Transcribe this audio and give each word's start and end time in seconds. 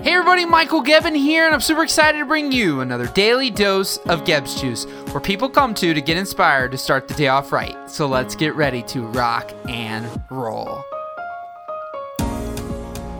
Hey 0.00 0.12
everybody, 0.12 0.44
Michael 0.44 0.84
Gebben 0.84 1.16
here, 1.16 1.44
and 1.44 1.52
I'm 1.52 1.60
super 1.60 1.82
excited 1.82 2.20
to 2.20 2.24
bring 2.24 2.52
you 2.52 2.82
another 2.82 3.08
daily 3.08 3.50
dose 3.50 3.96
of 4.06 4.24
Gebbs 4.24 4.60
Juice, 4.60 4.84
where 5.10 5.20
people 5.20 5.48
come 5.48 5.74
to 5.74 5.92
to 5.92 6.00
get 6.00 6.16
inspired 6.16 6.70
to 6.70 6.78
start 6.78 7.08
the 7.08 7.14
day 7.14 7.26
off 7.26 7.50
right. 7.50 7.76
So 7.90 8.06
let's 8.06 8.36
get 8.36 8.54
ready 8.54 8.80
to 8.84 9.04
rock 9.08 9.52
and 9.68 10.06
roll. 10.30 10.84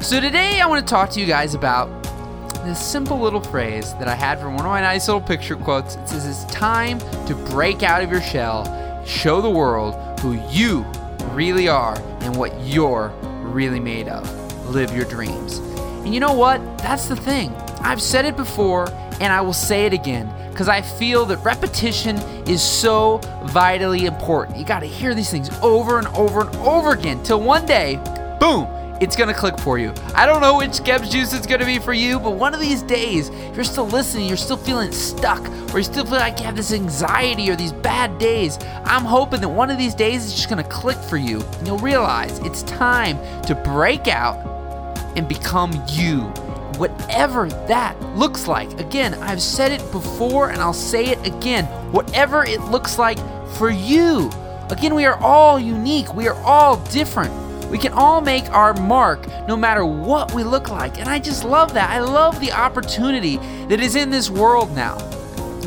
So 0.00 0.20
today 0.20 0.60
I 0.60 0.66
want 0.68 0.86
to 0.86 0.88
talk 0.88 1.10
to 1.10 1.20
you 1.20 1.26
guys 1.26 1.54
about 1.54 1.88
this 2.64 2.78
simple 2.80 3.18
little 3.18 3.42
phrase 3.42 3.94
that 3.94 4.06
I 4.06 4.14
had 4.14 4.38
from 4.38 4.54
one 4.54 4.64
of 4.64 4.70
my 4.70 4.80
nice 4.80 5.08
little 5.08 5.20
picture 5.20 5.56
quotes. 5.56 5.96
It 5.96 6.08
says 6.08 6.26
it's 6.26 6.44
time 6.54 7.00
to 7.26 7.34
break 7.50 7.82
out 7.82 8.04
of 8.04 8.10
your 8.12 8.22
shell, 8.22 8.64
show 9.04 9.40
the 9.40 9.50
world 9.50 10.20
who 10.20 10.40
you 10.48 10.84
really 11.32 11.66
are 11.66 11.98
and 12.20 12.36
what 12.36 12.56
you're 12.60 13.08
really 13.42 13.80
made 13.80 14.06
of. 14.06 14.68
Live 14.68 14.94
your 14.94 15.06
dreams. 15.06 15.60
And 16.08 16.14
you 16.14 16.20
know 16.20 16.32
what? 16.32 16.78
That's 16.78 17.06
the 17.06 17.16
thing. 17.16 17.54
I've 17.82 18.00
said 18.00 18.24
it 18.24 18.34
before 18.34 18.88
and 19.20 19.30
I 19.30 19.42
will 19.42 19.52
say 19.52 19.84
it 19.84 19.92
again 19.92 20.32
because 20.48 20.66
I 20.66 20.80
feel 20.80 21.26
that 21.26 21.36
repetition 21.44 22.16
is 22.48 22.62
so 22.62 23.18
vitally 23.44 24.06
important. 24.06 24.56
You 24.56 24.64
got 24.64 24.80
to 24.80 24.86
hear 24.86 25.14
these 25.14 25.30
things 25.30 25.50
over 25.60 25.98
and 25.98 26.06
over 26.16 26.46
and 26.46 26.56
over 26.56 26.92
again 26.92 27.22
till 27.24 27.42
one 27.42 27.66
day, 27.66 27.96
boom, 28.40 28.66
it's 29.02 29.16
gonna 29.16 29.34
click 29.34 29.58
for 29.58 29.78
you. 29.78 29.92
I 30.14 30.24
don't 30.24 30.40
know 30.40 30.56
which 30.56 30.82
Gebbs 30.82 31.10
juice 31.10 31.34
it's 31.34 31.46
gonna 31.46 31.66
be 31.66 31.78
for 31.78 31.92
you, 31.92 32.18
but 32.18 32.30
one 32.30 32.54
of 32.54 32.60
these 32.60 32.82
days, 32.82 33.28
if 33.28 33.54
you're 33.54 33.62
still 33.62 33.86
listening, 33.86 34.28
you're 34.28 34.38
still 34.38 34.56
feeling 34.56 34.92
stuck, 34.92 35.46
or 35.74 35.78
you 35.78 35.84
still 35.84 36.06
feel 36.06 36.18
like 36.18 36.38
you 36.38 36.46
have 36.46 36.56
this 36.56 36.72
anxiety 36.72 37.50
or 37.50 37.54
these 37.54 37.72
bad 37.72 38.18
days. 38.18 38.58
I'm 38.84 39.04
hoping 39.04 39.42
that 39.42 39.48
one 39.50 39.70
of 39.70 39.76
these 39.76 39.94
days 39.94 40.24
it's 40.24 40.34
just 40.34 40.48
gonna 40.48 40.64
click 40.64 40.96
for 40.96 41.18
you, 41.18 41.42
and 41.58 41.66
you'll 41.66 41.78
realize 41.78 42.38
it's 42.38 42.62
time 42.62 43.18
to 43.42 43.54
break 43.54 44.08
out 44.08 44.57
and 45.16 45.28
become 45.28 45.72
you, 45.88 46.20
whatever 46.78 47.48
that 47.48 48.00
looks 48.16 48.46
like. 48.46 48.78
Again, 48.80 49.14
I've 49.14 49.42
said 49.42 49.72
it 49.72 49.92
before 49.92 50.50
and 50.50 50.60
I'll 50.60 50.72
say 50.72 51.06
it 51.06 51.26
again. 51.26 51.64
Whatever 51.92 52.44
it 52.44 52.60
looks 52.62 52.98
like 52.98 53.18
for 53.56 53.70
you. 53.70 54.30
Again, 54.70 54.94
we 54.94 55.06
are 55.06 55.18
all 55.18 55.58
unique, 55.58 56.14
we 56.14 56.28
are 56.28 56.40
all 56.42 56.76
different. 56.86 57.32
We 57.70 57.78
can 57.78 57.92
all 57.92 58.20
make 58.20 58.50
our 58.50 58.72
mark 58.74 59.26
no 59.46 59.56
matter 59.56 59.84
what 59.84 60.32
we 60.32 60.42
look 60.42 60.70
like. 60.70 60.98
And 60.98 61.08
I 61.08 61.18
just 61.18 61.44
love 61.44 61.74
that. 61.74 61.90
I 61.90 62.00
love 62.00 62.40
the 62.40 62.52
opportunity 62.52 63.36
that 63.68 63.80
is 63.80 63.94
in 63.94 64.10
this 64.10 64.30
world 64.30 64.74
now. 64.74 64.96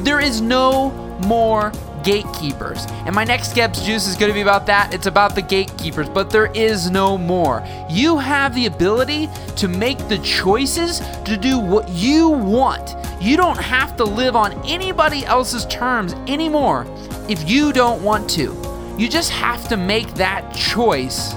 There 0.04 0.20
is 0.20 0.42
no 0.42 0.90
more 1.28 1.72
gatekeepers. 2.04 2.86
And 3.06 3.16
my 3.16 3.24
next 3.24 3.56
Gebbs 3.56 3.84
Juice 3.84 4.08
is 4.08 4.16
going 4.16 4.30
to 4.30 4.34
be 4.34 4.42
about 4.42 4.66
that. 4.68 4.94
It's 4.94 5.08
about 5.08 5.36
the 5.36 5.42
gatekeepers, 5.42 6.10
but 6.10 6.30
there 6.30 6.52
is 6.54 6.90
no 6.90 7.18
more. 7.18 7.66
You 7.90 8.18
have 8.18 8.56
the 8.56 8.66
ability 8.66 9.30
to 9.58 9.68
make 9.68 9.98
the 10.08 10.18
choices 10.20 11.00
to 11.26 11.38
do 11.38 11.60
what 11.60 11.90
you 11.90 12.30
want. 12.30 12.96
You 13.22 13.38
don't 13.38 13.60
have 13.60 13.96
to 13.98 14.04
live 14.04 14.36
on 14.36 14.54
anybody 14.66 15.26
else's 15.26 15.66
terms 15.68 16.14
anymore 16.28 16.86
if 17.30 17.50
you 17.50 17.72
don't 17.72 18.04
want 18.04 18.30
to. 18.32 18.56
You 18.98 19.08
just 19.08 19.30
have 19.32 19.68
to 19.70 19.78
make 19.78 20.14
that 20.16 20.54
choice 20.54 21.34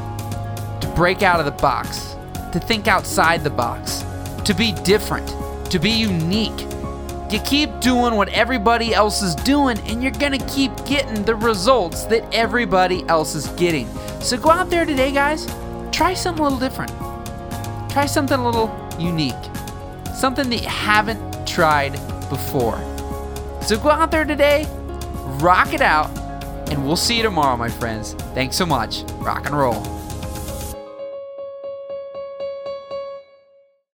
to 0.80 0.92
break 0.96 1.22
out 1.22 1.40
of 1.40 1.46
the 1.46 1.62
box, 1.62 2.16
to 2.52 2.60
think 2.60 2.88
outside 2.88 3.44
the 3.44 3.50
box, 3.50 4.04
to 4.44 4.54
be 4.54 4.72
different, 4.84 5.28
to 5.70 5.78
be 5.78 5.90
unique 5.90 6.66
you 7.34 7.40
keep 7.40 7.80
doing 7.80 8.14
what 8.14 8.28
everybody 8.28 8.94
else 8.94 9.20
is 9.20 9.34
doing, 9.34 9.76
and 9.86 10.02
you're 10.02 10.12
gonna 10.12 10.38
keep 10.46 10.72
getting 10.86 11.24
the 11.24 11.34
results 11.34 12.04
that 12.04 12.24
everybody 12.32 13.04
else 13.08 13.34
is 13.34 13.48
getting. 13.48 13.88
So 14.20 14.36
go 14.36 14.50
out 14.50 14.70
there 14.70 14.84
today, 14.84 15.10
guys. 15.10 15.46
Try 15.90 16.14
something 16.14 16.44
a 16.44 16.48
little 16.48 16.60
different. 16.60 16.92
Try 17.90 18.06
something 18.06 18.38
a 18.38 18.44
little 18.44 18.70
unique. 19.00 19.34
Something 20.14 20.48
that 20.50 20.62
you 20.62 20.68
haven't 20.68 21.46
tried 21.46 21.92
before. 22.28 22.78
So 23.62 23.78
go 23.78 23.90
out 23.90 24.12
there 24.12 24.24
today, 24.24 24.66
rock 25.40 25.74
it 25.74 25.82
out, 25.82 26.16
and 26.70 26.86
we'll 26.86 26.96
see 26.96 27.16
you 27.16 27.24
tomorrow, 27.24 27.56
my 27.56 27.68
friends. 27.68 28.14
Thanks 28.34 28.54
so 28.54 28.64
much. 28.64 29.02
Rock 29.14 29.46
and 29.46 29.58
roll. 29.58 29.82